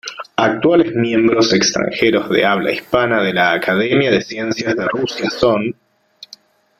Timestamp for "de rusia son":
4.75-5.75